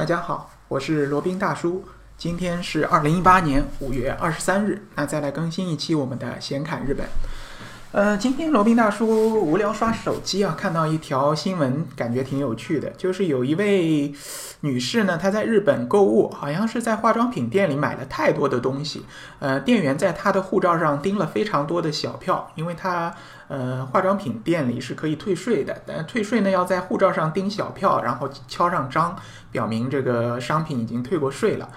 [0.00, 1.84] 大家好，我是罗宾大叔。
[2.16, 7.06] 今天是二零一八年五月二十三日，那再来更新一期我们的闲侃日本。
[7.92, 14.14] 呃，今天罗宾大叔无聊刷手机啊，看到一条新闻，感觉挺有趣的，就是有一位
[14.60, 19.04] 女士呢，她在日本购物，好像是在化妆品店里买了太多的东西，
[19.40, 23.12] 呃，店员在她的护照上钉了非常多的小票，因为她
[23.48, 29.16] 呃化妆品店里是可以退税的，但退税呢要在护照上钉小票，然后敲上章，
[29.50, 31.68] 表明这个商品已经退过税了。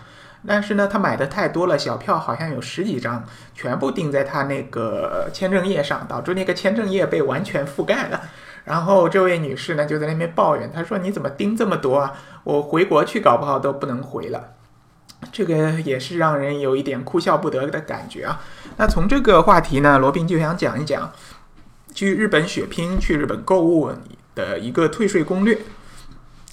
[0.46, 3.24] 但是呢，他买的太多了，小票好像有十几张，
[3.56, 8.22] 全部钉在他那个签证页上，导致那个签证页被完全覆盖了。
[8.66, 12.14] 然后这位女士呢就在那边抱怨，她说：“你怎么钉这么多啊？
[12.44, 14.52] 我回国去搞不好都不能回了。”
[15.32, 18.42] 这个也是让人有一点哭笑不得的感觉啊。
[18.78, 21.12] 那从这个话题呢，罗宾就想讲一讲
[21.94, 23.92] 去日本血拼、去日本购物
[24.36, 25.58] 的一个退税攻略。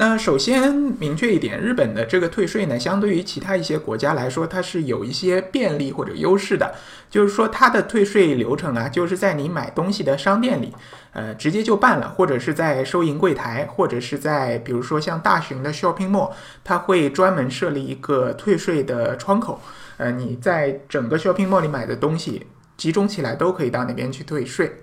[0.00, 6.74] 那首先明确一点，日本的这个退税呢，相对于其他一些国家来说，它是有一些便利或者优势的。
[7.10, 10.74] 就是说，它的退税流程啊，就是在你买东西的商店里，
[11.12, 16.30] 呃，直接就办了，或者是在收银柜台，或者是在比如说像大型的 shopping mall，
[16.64, 19.60] 它会专门设立一个退税的窗口。
[19.98, 22.46] 呃，你在整个 shopping mall 里买的东西
[22.78, 24.76] 集中起来，都可以到那边去退税。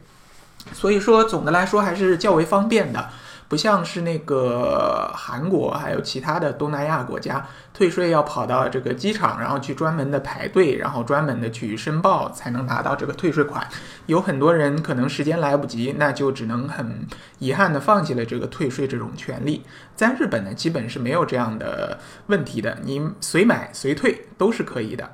[0.74, 3.10] 所以说，总的来说还是较为方便的。
[3.50, 13.66] 不像是那个韩国，还有其他的东南亚国家，退税要跑到这个机场，然后去专门的排队，然后专门的去申报，才能拿到这个退税款。
[14.08, 17.08] 有很多人可能时间来不及，那就只能很
[17.40, 19.64] 遗憾的放弃了这个退税这种权利。
[19.96, 25.10] 在日本呢，基本是没有这样的问题的，你随买随退都是可以的，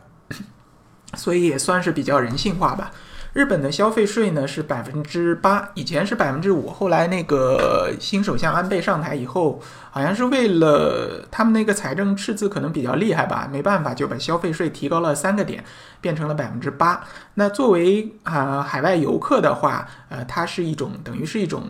[1.16, 2.92] 所以也算是比较人性化吧。
[3.34, 15.64] 日本的消费税呢是百分之八，以前是百分之五，后来那个新首相安倍上台以后，好像是为了他们那个财政赤字可能比较厉害吧，没办法就把消费税提高了三个点，
[16.00, 17.04] 变成了百分之八。
[17.34, 21.64] 那作为啊海外游客的话，呃，它是一种等于是一种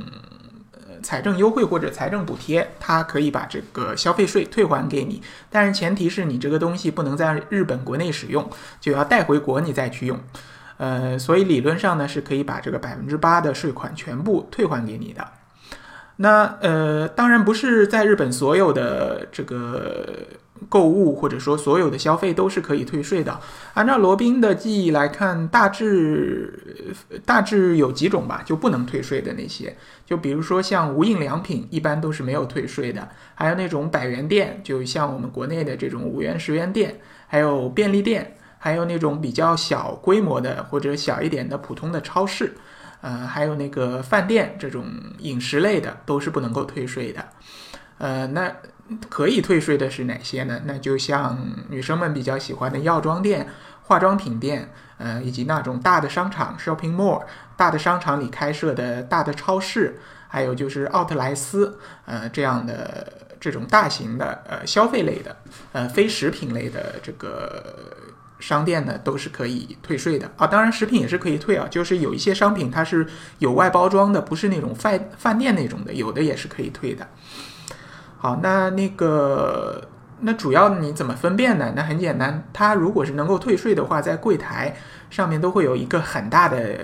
[0.73, 8.49] 呃财政优惠或者财政补贴，它可以把这个消费税退还给你，但是前提是你这个东西不能在日本国内使用，
[8.81, 10.19] 就要带回国你再去用。
[10.77, 15.27] 呃，所以理论上呢，是可以把这个百分之八的税款全部退还给你的。
[16.17, 20.19] 那呃，当然不是在日本所有的这个
[20.69, 23.39] 购物或者说所有的消费都是可以退税的。
[23.73, 26.93] 按照罗宾的记忆来看，大致
[27.25, 33.09] 大致有几种吧，就不能退税的那些，就比如说像无印良品，一般都是没有退税的。
[33.33, 38.35] 还有那种百元店，就像我们国内的这种五元十元店，还有便利店。
[38.63, 42.55] 还有那种比较小规模的或者小一点的普通的超市，
[43.01, 44.85] 呃，还有那个饭店这种
[45.19, 47.25] 饮食类的都是不能够退税的。
[47.97, 48.49] 呃，那
[49.09, 50.61] 可以退税的是哪些呢？
[50.63, 51.37] 那就像
[51.67, 53.49] 女生们比较喜欢的药妆店、
[53.81, 57.21] 化妆品店，呃，以及那种大的商场 （shopping mall）、
[57.57, 65.35] 大的商场里开设的大的超市，还有就是奥特莱斯，呃，这样的这种大型的呃消费类的，
[65.73, 67.97] 呃，非食品类的这个。
[68.39, 73.07] 商店呢都是可以退税的啊，当然食品也是可以退啊，就是有一些商品它是
[73.39, 77.07] 有外包装的，不是那种饭饭店那种的，有的也是可以退的。
[78.17, 79.87] 好，那那个
[80.21, 81.73] 那主要你怎么分辨呢？
[81.75, 84.75] 那很简单，它如果是能够退税的话，在柜台
[85.09, 86.77] 上面都会有一个很大的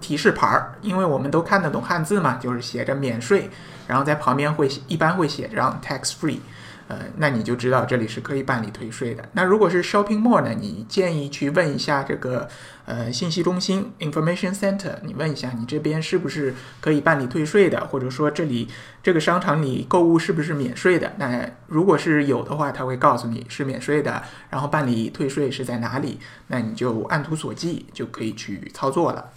[0.00, 3.50] 提示牌儿，因为我们都看得懂汉字嘛，就是写着免税，
[3.86, 6.38] 然后在旁边会一般会写着 tax free。
[6.86, 9.26] 呃，那你就知道这里是可以办理退税的。
[9.32, 10.54] 那如果是 shopping mall 呢？
[10.58, 12.46] 你建议去问一下这个
[12.84, 18.68] 呃信息中心 information center，你问一下你这边是不是可以办理退税的，或者说这里
[19.02, 21.12] 这个商场里购物是不是免税的？
[21.16, 26.18] 那如果是有的话，他会告诉你是免税的，然后办理退税是在哪里，
[26.48, 29.30] 那你就按图索骥就可以去操作了。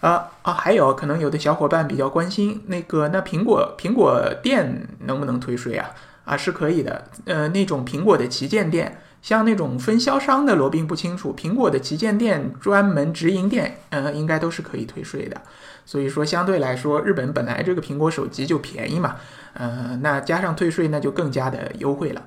[0.00, 5.90] 啊啊，还有可能有的小伙伴比较关心那个，那苹果苹果店能不能退税啊？
[6.28, 7.04] 啊，是可以的。
[7.24, 11.34] 呃，那种苹果的旗舰店，像那种分销商的，罗宾不清楚。
[11.34, 15.40] 苹果的旗舰店、专门直营店，呃，应该都是可以退税的。
[15.86, 19.16] 所以说，相对来说，日本本来这个苹果手机就便宜嘛，
[19.54, 22.22] 呃，那加上退税，那就更加的优惠了。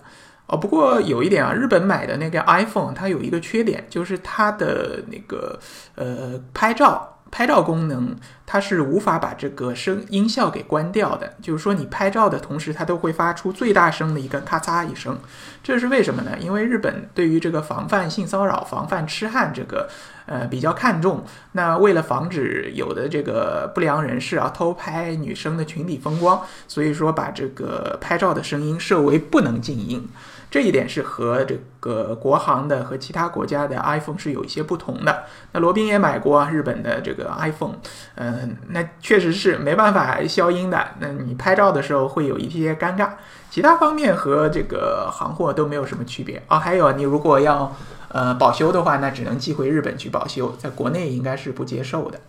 [0.47, 5.59] 哦，不过有一点啊，日本买的那个 iPhone，它有一个缺点，就是它的那个
[5.93, 7.19] 呃拍照。
[7.31, 15.17] 拍照功能它是无法把这个声音效给关掉的，就是说你拍照的同时，它都会发出最大声的一个咔嚓一声。
[15.63, 16.31] 这是为什么呢？
[16.39, 19.89] 因为日本对于这个防范性骚扰、防范痴汉这个
[20.31, 21.23] 呃比较看重。
[21.51, 30.07] 那为了防止有的这个不良人士啊偷拍女生的群体风光，所以说把这个拍照的声音设为不能静音。
[30.49, 35.23] 这一点是和这个国行的和其他国家的 iPhone 是有一些不同的。
[35.53, 37.75] 那罗宾也买过日本的这个 iPhone，
[38.15, 40.89] 嗯，那确实是没办法消音的。
[40.99, 43.11] 那你拍照的时候会有一些尴尬，
[43.49, 46.59] 其他方面和这个行货都没有什么区别啊。
[46.59, 47.73] 还有你如果要
[48.13, 52.19] 呃保修的话，那只能寄回日本去保修，在国内应该是不接受的。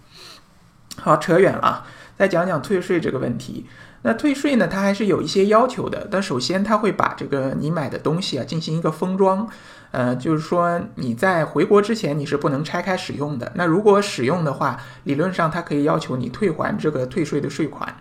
[0.96, 1.84] 好，扯远了，
[2.18, 3.66] 再讲讲退税这个问题。
[4.04, 4.66] 那退税呢？
[4.66, 6.08] 它还是有一些要求的。
[6.10, 9.48] 但首先，它会把这个你买的东西啊进行一个封装，
[9.92, 13.52] 呃，就是说你在回国之前你是不能拆开使用的。
[13.54, 17.96] 那如果使用的话，理论上它可以要求你退还这个退税的税款。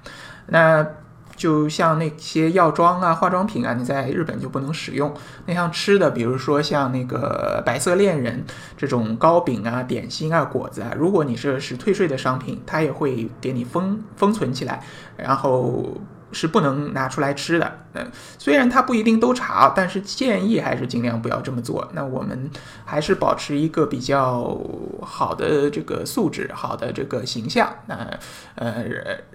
[0.48, 0.86] 那
[1.36, 5.14] 就像那些药妆啊、化妆品啊，你在日本就不能使用。
[5.46, 8.44] 那像吃的，比如说像那个白色恋人
[8.78, 14.84] 这种糕饼啊、点心啊、果子啊，如果你这是退税的商品，它也会给你封封存起来，
[15.18, 15.86] 然后。
[16.32, 17.80] 是不能拿出来吃的。
[17.94, 21.88] 嗯，虽然它不一定都查，但是建议还是尽量不要这么做。
[21.94, 22.50] 那我们
[22.86, 24.58] 还是保持一个比较
[25.02, 27.70] 好的这个素质，好的这个形象。
[27.88, 27.96] 那
[28.56, 28.86] 呃，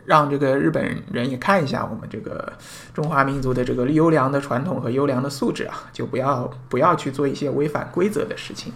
[0.06, 2.52] 让这个日本人也看一下我们这个
[2.94, 8.72] 中华民族的这个优良的传统和优良的素质啊，就不要不要去做一些违反规则的事情。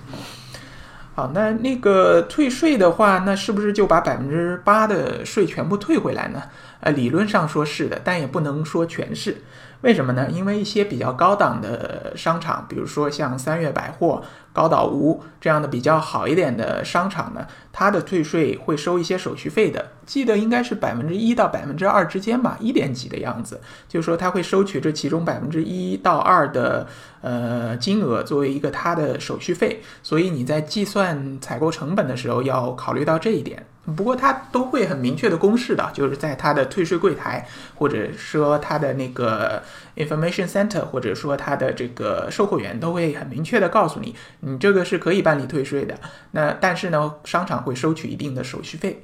[1.21, 6.43] 好，那那个退税的话，那是不是就把百分之八的税全部退回来呢？
[6.81, 9.37] 呃，理论上说是的，但也不能说全是。
[9.82, 10.29] 为什么呢？
[10.31, 14.23] 因为一些比较高档的商场，比如说像三月百货。
[14.53, 23.61] 高岛屋这样的比较好一点的商场呢，它的退税会收一些手续费的，记得应该是百分之一到百分之二之间吧，一点几的样子。
[23.87, 26.88] 就是说他会收取这其中百分之一到二的
[27.21, 33.65] 呃金额作为一个他的手续费，所以你在计算采购成本的时候要考虑到这一点。
[33.97, 39.62] 不过他都会很明确的公示的，就是在他的退税柜台，或者说他的那个
[39.97, 44.15] information center，或者说他的这个售货员都会很明确的告诉你。
[44.41, 45.94] 你这个是可以办理退税的，
[46.32, 49.03] 那但是呢，商场会收取一定的手续费。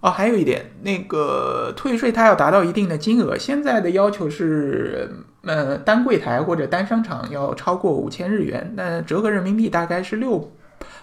[0.00, 5.10] 哦，还有一点，那个退税它要达到一定的金额，现在的要求是，
[5.44, 10.52] 呃，单柜台或者单商场要超过五千日元，那折合人民币大概是六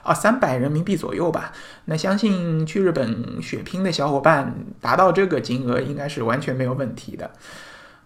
[0.04, 1.52] 啊三百人民币左右吧。
[1.86, 7.32] 那相信去日本血拼的小伙伴达到这个金额应该是完全没有问题的。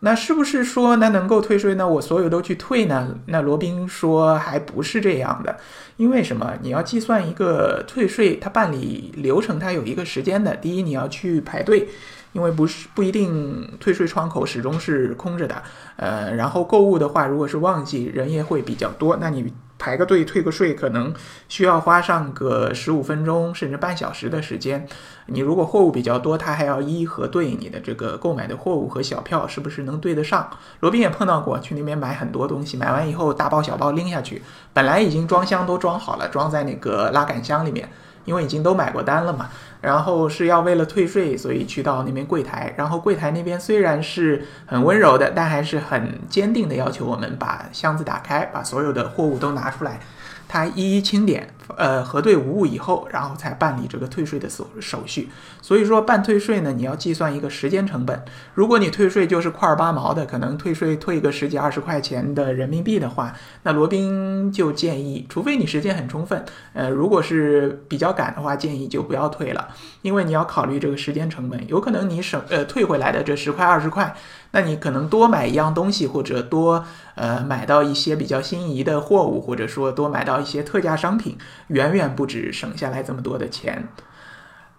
[0.01, 1.87] 那是不是说那能够退税呢？
[1.87, 3.15] 我所有都去退呢？
[3.27, 5.57] 那罗宾说还不是这样的，
[5.97, 6.53] 因为什么？
[6.61, 10.55] 你要计算一个退税，它办理流程它有一个时间的。
[10.57, 11.87] 第一，你要去排队，
[12.33, 15.63] 因为不是不一定退税窗口始终是空着的。
[15.95, 19.51] 呃，然后购物的话，如果是旺季，人也会比较多，那你。
[19.85, 21.13] 排个队退个税，可能
[21.47, 24.87] 需要花上个十五分钟甚至半小时的时间。
[25.27, 30.49] 你如果货物比较多，他还要一一核对你的这个购买的货物和小票是不是能对得上。
[30.79, 34.41] 罗宾也碰到过，去那边买很多东西，买完以后大包小包拎下去，
[34.73, 37.87] 本来已经装箱都装好了，装在那个拉杆箱里面。
[38.25, 39.49] 因为已经都买过单了嘛，
[39.81, 49.99] 然后是要为了退税，所以去到那边柜台，然后柜台那边虽然是很温柔的，但还是很坚定的要求我们把箱子打开，把所有的货物都拿出来。
[50.47, 55.29] 他一一清点，呃，核对无误以后，然后才办理这个退税的手手续。
[55.61, 58.23] 所以说办退税呢，你要计算一个时间成本。
[58.53, 63.33] 如果你退税就是块儿八毛的，可能退税退个十几二十块钱的人民币的话，
[63.63, 69.67] 那罗宾就建议，除非你时间很充分，呃，如果是比较赶的话，建议就不要退了，
[70.03, 74.15] 因为你要考虑这个时间成本，有可能你省呃退回来的这十块二十块。
[74.55, 76.85] 那你可能多买一样东西，或者多
[77.15, 83.89] 呃买到一些比较心仪的货物，或者说多买到一些特价商品，远远不止省下来这么多的钱。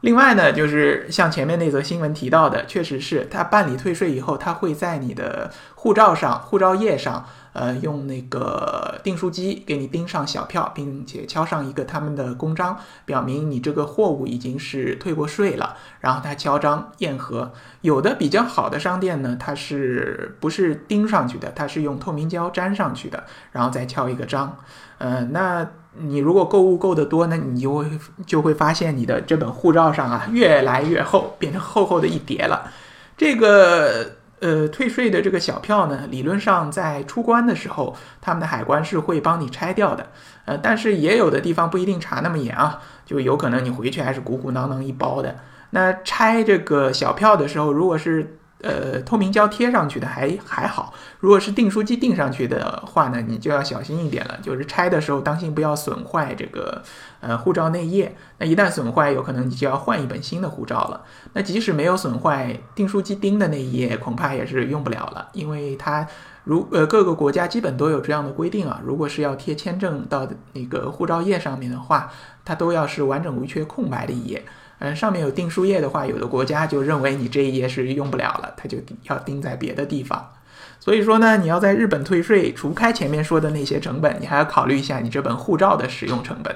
[0.00, 5.50] 另外呢，就是像前面那则新闻提到的，确实是他办理退税以后，他会在你的
[5.87, 7.25] 护照上、护照页上。
[7.52, 12.76] 呃，用那个订书机给你钉上小票，并且敲上一个他们的公章，
[13.07, 15.75] 表明你这个货物已经是退过税了。
[16.00, 17.50] 然后他敲章验核。
[17.81, 21.50] 有的比较好的商店呢，它是不是钉上去的？
[21.57, 24.59] 它是用透明胶粘上去的，然后再敲一个章。
[24.99, 27.87] 呃，那你如果购物购得多，那你就会
[28.26, 32.71] 就会发现你的这本护照上啊越来越厚，变成厚厚的一叠了。
[33.16, 34.16] 这个。
[34.40, 40.07] 呃，退税的这个小票呢，理论上在出关的时候，他们的海关是会帮你拆掉的。
[40.45, 45.37] 呃，但是也有的地方不一定查那么严啊，就有可能你回去还是鼓鼓囊囊一包的。
[45.71, 56.83] 那拆这个小票的时候，如果是呃透明胶贴上去的还还好，如果是订书机订上去的话呢，你就要小心一点了，就是拆的时候当心不要损坏这个
[57.21, 58.17] 呃护照内页。
[58.39, 61.03] 那一旦损坏，有可能你就要换一本新的护照了。
[61.33, 66.07] 那即使没有损坏，订书机钉的那一页恐怕也是用不了了，因为它
[66.45, 72.11] 如呃各个国家基本都有这样的规定啊，如果是要贴签证到那个护照页上面的话，
[72.45, 74.45] 它都要是完整无缺空白的一页。
[74.78, 80.33] 嗯，上面有订书页的话，有的国家就认为你这一页是用不了了，它就要订在别的地方。
[80.78, 86.54] 所以说呢，你要在日本退税，除开前面说的那些成本，你还要考虑一下你这本护照的使用成本，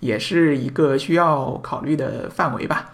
[0.00, 2.92] 也是一个需要考虑的范围吧。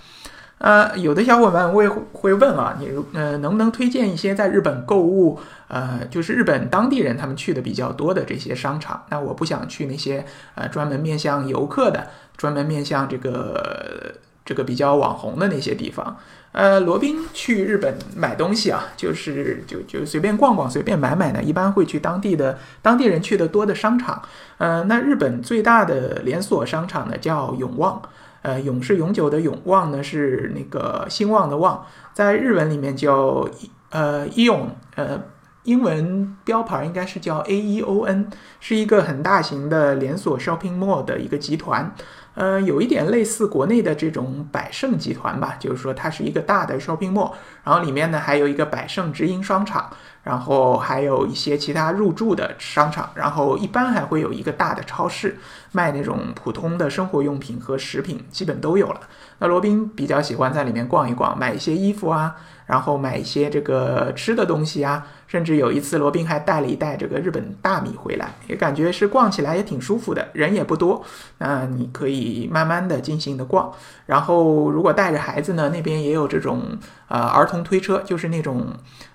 [0.58, 9.04] 呃，有的小伙伴会会问啊，你呃能不能推荐一些在日本购物，呃，就是日本当地人他们去的比较多的这些商场？
[9.11, 12.06] 那我不想去那些呃专门面向游客的，
[12.37, 14.14] 专门面向这个。
[14.49, 16.17] 这个比较网红的那些地方，
[16.52, 24.23] 呃，罗宾去日本买东西啊，就是就就随便逛逛，随便买买呢，一般会去当地的当地人去的多的商场。
[24.57, 28.00] 呃，那日本最大的连锁商场呢叫永旺，
[28.40, 33.47] 呃，永是永久的永，旺呢是那个兴旺的旺，在日文里面叫
[33.90, 35.21] 呃伊永，呃，
[35.64, 41.95] 英文标牌应该是叫 A E O N，是一个很大型的连锁 shopping mall 的一个集团。
[42.38, 47.33] 呃，有一点类似国内的这种百盛集团吧，就是说它是一个大的 shopping mall，
[47.64, 49.90] 然后里面呢还有一个百盛直营商场，
[50.23, 55.39] 然后还有一些其他入驻的商场，然后一般还会有一个大的超市，
[55.73, 59.01] 卖那种普通的生活用品和食品，基本都有了。
[59.39, 62.37] 那罗宾比较喜欢在里面逛一逛，买一些衣服啊。
[62.67, 71.03] 然后买一些这个吃的东西啊，甚至有一次罗宾还带了一袋这个日本大米回来，也感觉是逛起来也挺舒服的，人也不多，
[71.39, 73.73] 那你可以慢慢的进行的逛。
[74.05, 76.77] 然后如果带着孩子呢，那边也有这种
[77.09, 78.67] 呃儿童推车，就是那种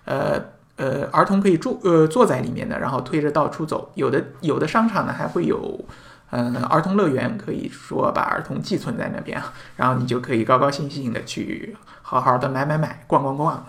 [0.06, 0.44] 呃
[0.77, 3.92] 呃儿童可以住呃坐在里面的，然后推着到处走。
[3.96, 5.80] 有的有的商场呢还会有
[6.32, 9.42] 嗯儿童乐园，可以说把儿童寄存在那边，
[9.75, 11.75] 然后你就可以高高兴兴的去。
[12.01, 13.65] 好好的买买买，逛逛逛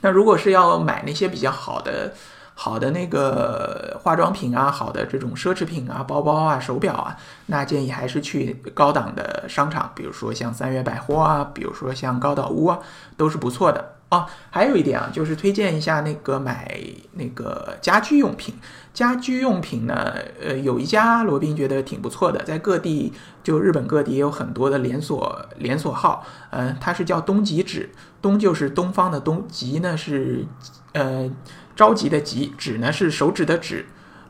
[0.00, 2.12] 那如果是要买那些比较好的、
[2.54, 7.16] 好的那个化妆品啊，好的这种奢侈品啊，包包啊，手表啊，
[7.46, 12.78] 那建议还是去高档的商场，比如说像三月百货啊，比如说像高岛屋啊，
[13.16, 13.96] 都是不错的。
[14.12, 16.78] 啊，还有一点啊，就是推荐一下那个买
[17.14, 18.54] 那个家居用品。
[18.92, 23.10] 家居用品呢，呃，有一家罗宾觉得挺不错的，在各地
[23.42, 26.26] 就日本各地也有很多的连锁连锁号。
[26.50, 27.88] 嗯，它是叫东极纸，
[28.20, 30.44] 东就是东方的东，极呢是
[30.92, 31.30] 呃
[31.74, 33.86] 着急的急，纸呢是手指的指。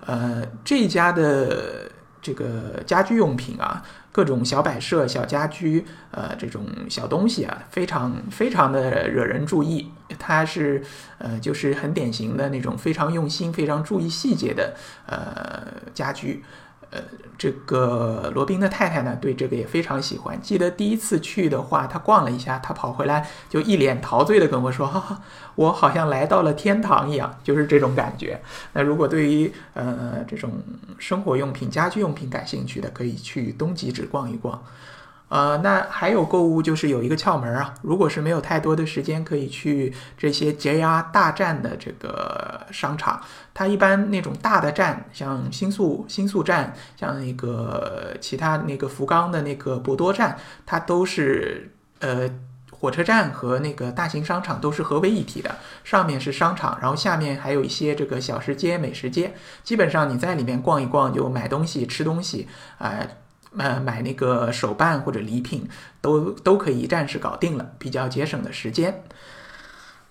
[0.06, 1.90] 呃，这家的
[2.22, 3.84] 这个家居用品啊。
[4.14, 9.90] 各种小摆设、小家居，呃，这种小东西啊，非常非常的惹人注意。
[10.18, 10.82] 它是，
[11.16, 14.76] 呃，就是很典型的那种非常用心、非常注意细节的，
[15.06, 16.44] 呃，家居。
[16.92, 17.00] 呃，
[17.38, 20.38] 这个罗宾的太太呢，对这个也非常喜欢。
[20.42, 25.20] 记得第一次去的话，他逛了一下，他跑回来就一脸陶醉的跟我说：“哈哈，
[25.54, 28.38] 我好像来到了天堂一样，就是这种感觉。”
[28.75, 30.52] 那如果对于呃这种
[30.99, 34.62] 生活用品、家居用品感兴趣的，可以去东极只逛一逛。
[35.32, 43.18] 呃，那还有购物就是有一个窍门啊，如果是没有太多的时间，可以去这些 JR 大站的这个商场。
[43.54, 50.36] 它一般那种大的站，像新宿新宿站，像那个其他那个福冈的那个博多站，
[50.66, 52.28] 它都是呃
[52.70, 55.56] 火车站和那个大型商场都是合为一体的。
[55.82, 59.32] 上面是商场，然后下面还有一些这个小吃街、美食街。
[59.64, 62.46] 基本上你在里面逛一逛，就买东西、吃东西，
[62.76, 63.08] 哎。
[63.52, 65.68] 买那个手办或者礼品，
[66.00, 69.04] 都都可以暂时搞定了，比较节省的时间。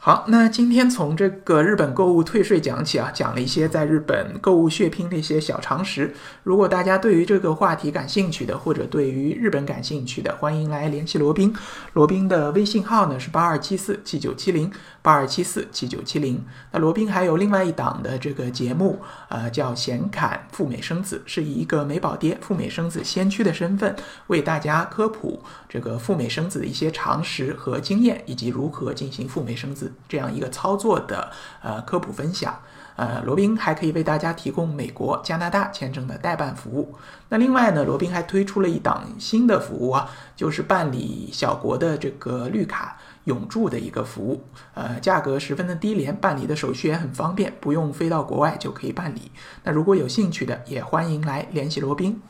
[0.04, 6.12] 好，那今天从这个日本购物退税讲起啊，讲了一些在日本购物血拼的一些小常识。
[6.42, 11.56] 如果大家对于这个话题感兴趣的，或者对于日本感兴趣的，欢迎来联系罗宾。
[11.94, 14.72] 罗宾的微信号呢是八二七四七九七零
[15.04, 16.44] 八二七四七九七零。
[16.72, 29.91] 那罗宾还有另外一档的这个节目，呃，叫显侃赴美生子，是以一个美宝爹赴美生子先驱的身份，为大家科普这个赴美生子的一些常识和经验，以及如何进行赴美生子。
[30.08, 31.32] 这样一个操作的
[31.62, 32.58] 呃科普分享，
[32.96, 36.96] 呃，罗宾还可以为大家提供美国、加拿大签证的代办服务。
[37.30, 44.44] 那另外呢，罗宾还推出了一档新的服务啊，就是办理小国的这个绿卡永住的一个服务，
[44.74, 49.32] 呃，价格十分的低廉，办理的手续也很方便，不用飞到国外就可以办理。
[49.64, 52.22] 那如果有兴趣的，也欢迎来联系罗宾。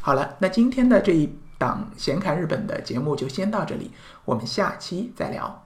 [0.00, 3.90] 好了，那今天的这一档闲侃日本的节目就先到这里，
[4.24, 5.62] 我们下期再聊。